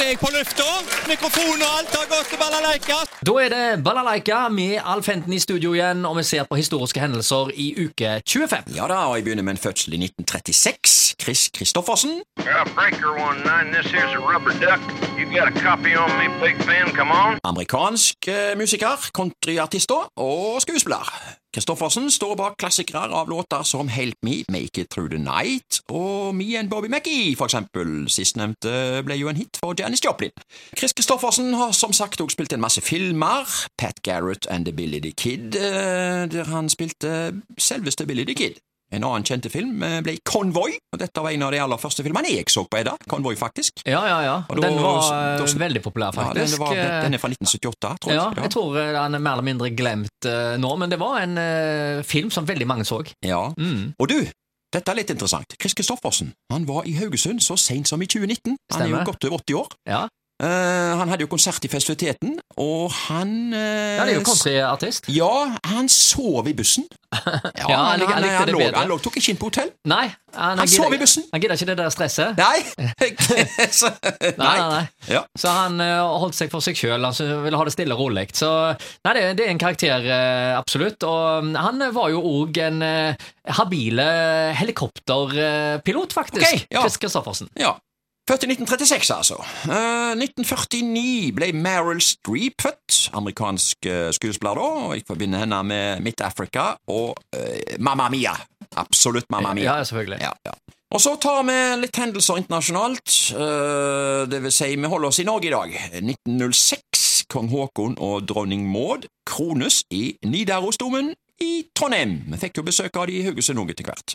[0.00, 0.66] er jeg på lufta.
[1.08, 2.98] Mikrofon og alt har gått til balalaika.
[3.26, 7.00] Da er det Balalaika med Alf Henten i studio igjen, og vi ser på historiske
[7.00, 8.74] hendelser i uke 25.
[8.76, 11.16] Ja da, og jeg begynner med en fødsel i 1936.
[11.22, 12.20] Chris Christoffersen.
[17.44, 21.10] Amerikansk eh, musiker, countryartist og skuespiller.
[21.56, 26.34] Kristoffersen står bak klassikere av låter som Help Me, Make It Through The Night og
[26.36, 28.10] Me and Bobby Mackie, for eksempel.
[28.12, 30.34] Sistnevnte ble jo en hit for Janis Joplin.
[30.76, 33.48] Chris Kristoffersen har som sagt også spilt en masse filmer.
[33.78, 38.60] Pat Garrett and The Billy the Kid, eh, der han spilte selveste Billy the Kid.
[38.94, 42.04] En annen kjente film eh, ble Convoy, og dette var en av de aller første
[42.06, 42.94] filmene jeg så på Edda.
[43.10, 43.82] Convoy, faktisk.
[43.84, 44.36] Ja, ja, ja.
[44.48, 46.54] Da- Den var eh, da- veldig populær, Ja, faktisk.
[46.54, 48.20] den, var, den er fra 1978, tror jeg.
[48.20, 51.18] Ja, jeg tror eh, den er mer eller mindre glemt uh, nå, men det var
[51.24, 53.02] en uh, film som veldig mange så.
[53.26, 53.48] Ja.
[53.58, 53.94] Mm.
[53.98, 54.20] Og du,
[54.72, 55.54] dette er litt interessant.
[55.60, 58.56] Chris Christoffersen han var i Haugesund så sent som i 2019.
[58.72, 59.74] Han er jo godt over 80 år.
[59.90, 64.24] Ja, Eh, han hadde jo konsert i festiviteten, og han uh, ja det er jo
[64.26, 65.06] countryartist.
[65.08, 66.84] Ja, han sov i bussen.
[67.16, 69.70] Ja, Ja, han han, han han, lå, han lå, tok ikke inn på hotell.
[69.88, 71.24] Nei, han, sov i bussen.
[71.32, 72.36] Han gidder ikke det der stresset.
[72.42, 72.58] Nei!
[73.72, 73.88] Så,
[74.20, 74.82] Nei, nei, nei.
[75.08, 75.22] Ja.
[75.38, 78.26] Så han uh, holdt seg for seg sjøl, Han ville ha det stille og rolig.
[78.36, 80.10] Så nei, det, det er en karakter,
[80.58, 81.00] absolutt.
[81.08, 82.84] Og mm, han var jo òg en
[83.56, 84.06] habile
[84.60, 86.44] helikopterpilot, faktisk.
[86.44, 86.84] Okay, ja.
[86.84, 87.48] Chris Christoffersen.
[87.56, 87.78] ja.
[88.26, 89.36] Født i 1936, altså.
[89.70, 93.10] Uh, 1949 ble Meryl Streep født.
[93.14, 94.94] Amerikansk uh, skuespiller, da.
[94.96, 98.34] Jeg forbinder henne med Midt Africa og uh, Mamma Mia.
[98.76, 99.76] Absolutt Mamma Mia.
[99.76, 100.18] Ja, selvfølgelig.
[100.20, 100.58] Ja, ja.
[100.94, 103.14] Og så tar vi litt hendelser internasjonalt.
[103.34, 105.74] Eh, det vil si, vi holder oss i Norge i dag.
[105.98, 107.24] 1906.
[107.32, 111.10] Kong Haakon og dronning Maud krones i Nidarosdomen
[111.42, 112.20] i Trondheim.
[112.30, 114.14] Vi fikk jo besøk av de i Haugesund òg etter hvert.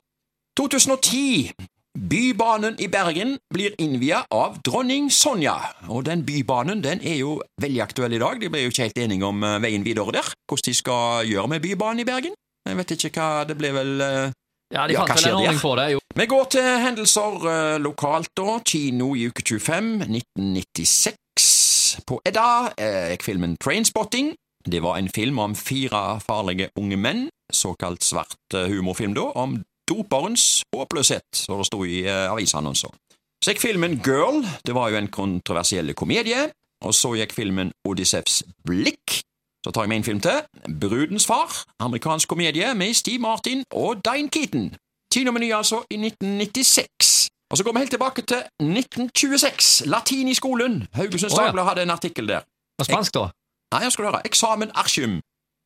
[0.57, 1.51] 2010.
[1.99, 5.57] Bybanen i Bergen blir innvia av dronning Sonja.
[5.91, 8.39] Og den bybanen den er jo veldig aktuell i dag.
[8.39, 10.29] De ble jo ikke helt enige om eh, veien videre der.
[10.47, 12.37] Hvordan de skal gjøre med bybanen i Bergen.
[12.69, 14.31] Jeg vet ikke hva Det ble vel eh,
[14.71, 15.99] Ja, de fant vel en ordning på det, jo.
[16.15, 18.59] vi går til hendelser eh, lokalt, da.
[18.63, 22.05] Kino i uke 25, 1996.
[22.07, 24.31] På Edda eh, filmen Trainspotting.
[24.63, 27.27] Det var en film om fire farlige unge menn.
[27.51, 29.27] Såkalt svart humorfilm, da.
[29.35, 29.57] Om
[29.91, 32.95] doperens håpløshet, som det sto i eh, avisannonser.
[33.43, 34.43] Så gikk filmen Girl.
[34.65, 36.49] Det var jo en kontroversiell komedie.
[36.85, 39.21] Og så gikk filmen Odyssevs blikk.
[39.65, 40.41] Så tar jeg med en film til.
[40.81, 41.65] Brudens far.
[41.79, 44.75] Amerikansk komedie med Steve Martin og Dine Keaton.
[45.13, 47.29] Kinomeny altså i 1996.
[47.51, 49.85] Og så går vi helt tilbake til 1926.
[49.85, 50.87] Latin i skolen.
[50.93, 51.45] Haugesunds oh, ja.
[51.45, 52.41] Dagblad hadde en artikkel der.
[52.79, 53.27] Og spansk, da.
[53.73, 54.21] Nei, jeg skal høre.
[54.25, 55.21] Eksamen artium.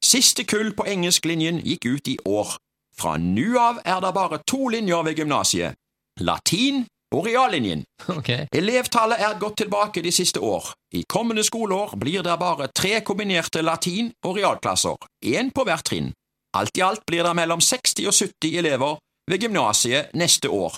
[0.06, 2.58] Siste kull på engelsklinjen gikk ut i år.
[3.00, 5.76] Fra nå av er det bare to linjer ved gymnasiet.
[6.24, 6.86] Latin
[7.16, 7.84] og reallinjen.
[8.18, 8.48] Okay.
[8.56, 10.72] Elevtallet er gått tilbake de siste år.
[10.96, 14.96] I kommende skoleår blir det bare tre kombinerte latin- og realklasser,
[15.26, 16.12] én på hvert trinn.
[16.56, 19.00] Alt i alt blir det mellom 60 og 70 elever
[19.32, 20.78] ved gymnasiet neste år.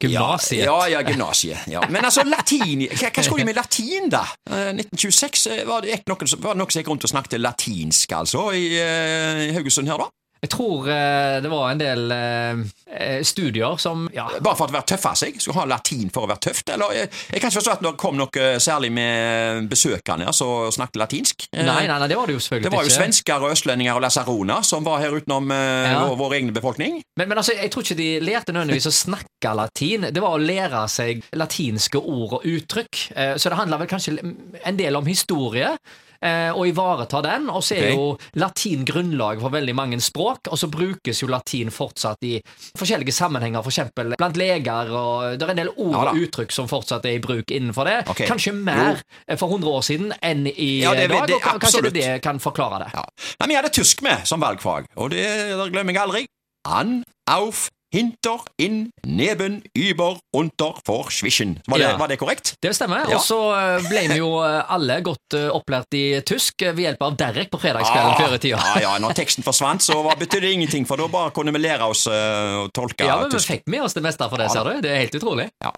[0.00, 0.64] Gymnasiet.
[0.64, 1.66] Ja, ja, ja gymnasiet.
[1.68, 1.82] Ja.
[1.90, 4.22] Men altså, latin Hva, hva skulle de med latin, da?
[4.48, 8.14] Eh, 1926 eh, var det, noen, var det noen som gikk rundt og snakket latinsk,
[8.16, 10.08] altså, i, eh, i Haugesund her, da?
[10.40, 12.60] Jeg tror eh, det var en del eh,
[12.96, 15.36] eh, studier som Ja, Bare for å være tøff av seg?
[15.42, 16.70] Skulle ha latin for å være tøft?
[16.72, 21.00] Eller, jeg, jeg kan ikke forstå at det kom noe særlig med besøkende som snakket
[21.02, 21.46] latinsk.
[21.56, 22.70] Nei, nei, nei, det var det jo selvfølgelig ikke.
[22.70, 22.98] Det var jo ikke.
[23.02, 26.02] svensker og østlendinger og lasaroner som var her utenom eh, Ja.
[26.08, 27.00] vår, vår egen befolkning.
[27.20, 30.08] Men, men altså, jeg tror ikke de lærte nødvendigvis å snakke latin.
[30.14, 33.04] Det var å lære seg latinske ord og uttrykk.
[33.14, 35.74] Eh, Så det handla vel kanskje en del om historie.
[36.22, 37.48] Eh, Og ivareta den.
[37.50, 37.94] Og så er okay.
[37.94, 42.34] jo latin grunnlag for veldig mange språk, og så brukes jo latin fortsatt i
[42.78, 43.80] forskjellige sammenhenger, f.eks.
[43.96, 47.18] For blant leger, og det er en del ord Ja og uttrykk som fortsatt er
[47.18, 47.96] i bruk innenfor det.
[48.10, 48.26] Okay.
[48.28, 49.36] Kanskje mer jo.
[49.36, 51.94] for 100 år siden enn i Ja, det- dag, det- og kanskje absolutt.
[51.94, 52.90] det, kan forklare det.
[52.94, 53.04] Ja.
[53.40, 55.24] Nei, Vi hadde tysk med som valgfag, og det,
[55.56, 56.26] det glemmer jeg aldri.
[56.68, 61.56] An, auf, hinter, inn, neben, über, unter, for, zwischen.
[61.66, 61.96] Var det, Ja.
[61.98, 62.54] var det korrekt?
[62.62, 63.02] Det stemmer.
[63.10, 63.16] Ja.
[63.16, 67.02] Og så eh, ble vi jo eh, alle godt eh, opplært i tysk ved hjelp
[67.02, 68.60] av Derek på fredagskvelden før i tida.
[68.62, 71.52] Ah, ja, ja, når teksten forsvant, så var- betydde det ingenting, for da bare kunne
[71.56, 74.50] vi lære oss å tolke Ja, men vi fikk med oss det meste for det,
[74.52, 74.80] ser du.
[74.84, 75.48] Det er helt utrolig.
[75.64, 75.72] Ja.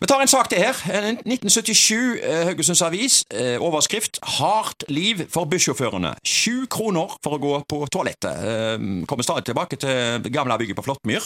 [0.00, 0.76] Vi tar en sak til her.
[1.00, 3.24] En 1977, eh, Haugesunds Avis.
[3.60, 6.14] Overskrift 'Hardt liv for bussjåførene'.
[6.24, 9.06] Sju kroner for å gå på toalettet.
[9.08, 11.24] Kommer stadig tilbake til gamle bygget på Flåttmyr.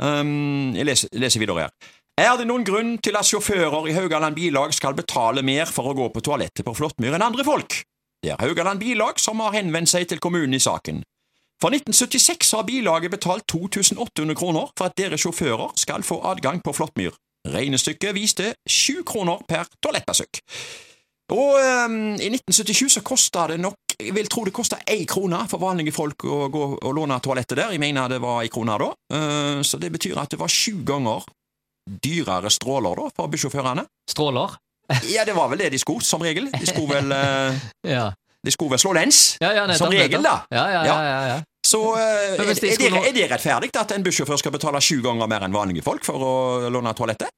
[0.00, 1.74] Um, jeg leser, leser videre her.
[2.20, 5.96] Er det noen grunn til at sjåfører i Haugaland Bilag skal betale mer for å
[5.96, 7.82] gå på toalettet på Flåttmyr enn andre folk?
[8.20, 11.00] Det er Haugaland Bilag som har henvendt seg til kommunen i saken.
[11.60, 16.72] For 1976 har bilaget betalt 2800 kroner for at dere sjåfører skal få adgang på
[16.76, 17.16] Flåttmyr.
[17.48, 20.40] Regnestykket viste sju kroner per toalettbesøk.
[21.30, 25.42] Og um, i 1977 så kosta det nok Jeg vil tro det kosta én krone
[25.50, 27.74] for vanlige folk å gå og låne toalettet der.
[27.74, 28.90] Jeg mener det var én krone da.
[29.12, 31.26] Eh, så det betyr at det var sju ganger
[31.90, 33.86] dyrere stråler da for bussjåførene.
[34.10, 34.56] Stråler.
[35.14, 36.48] Ja, det var vel det de skulle, som regel.
[36.50, 38.08] De skulle vel, eh, Ja.
[38.42, 40.40] de skulle vel slå lens, Ja, ja, nettopp, som regel, da.
[40.50, 41.36] Ja, ja, ja, ja, ja.
[41.66, 45.28] Så eh, er, er, det, er det rettferdig at en bussjåfør skal betale sju ganger
[45.30, 46.32] mer enn vanlige folk for å
[46.72, 47.30] låne toalettet?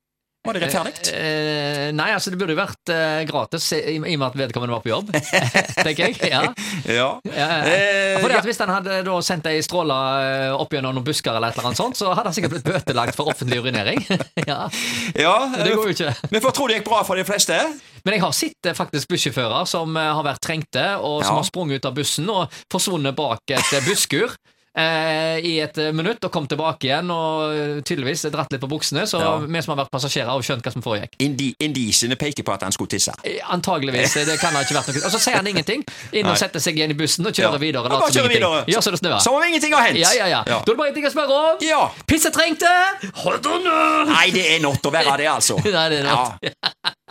[0.43, 0.93] Var det rettferdig?
[1.15, 4.75] Eh, nei, altså det burde jo vært eh, gratis i, i og med at vedkommende
[4.75, 5.13] var på jobb,
[5.87, 6.17] tenker jeg.
[6.33, 6.43] Ja.
[6.93, 7.09] Ja.
[7.23, 9.95] Eh, Fordi at Hvis han hadde da sendt ei stråle
[10.25, 12.67] eh, opp gjennom noen busker, eller et eller annet sånt, så hadde han sikkert blitt
[12.67, 14.03] bøtelagt for offentlig urinering.
[14.51, 14.65] ja,
[15.15, 16.11] ja, Det går jo ikke.
[16.35, 17.61] Vi får tro det gikk bra for de fleste.
[18.03, 21.39] Men jeg har sett eh, faktisk bussjåfører som eh, har vært trengte, og som Ja.
[21.39, 24.35] har sprunget ut av bussen og forsvunnet bak et eh, busskur.
[24.73, 28.71] Eh, I et eh, minutt og kom tilbake igjen og eh, tydeligvis dratt litt på
[28.73, 29.03] buksene.
[29.07, 29.35] Så Ja.
[29.45, 31.13] vi som har vært passasjerer, har skjønt hva som foregikk.
[31.21, 33.13] Indi, indisene peker på at han skulle tisse.
[33.53, 34.15] Antageligvis.
[34.25, 35.85] Det kan ha ikke vært noe Og så sier han ingenting.
[36.17, 37.65] Inn og setter seg igjen i bussen og kjører Ja.
[37.67, 37.89] videre.
[37.93, 38.65] Bare kjører videre.
[38.73, 39.21] Gjør så det snøer.
[39.21, 39.99] Som om ingenting har hendt.
[40.01, 40.43] Ja, ja, ja.
[40.47, 41.59] Da er det bare en ting å spørre om.
[41.61, 41.83] Ja.
[42.09, 42.73] Pissetrengte!
[44.09, 45.59] Nei, det er not å være det, altså.
[45.65, 46.39] Nei, det er not.
[46.43, 46.93] Ja.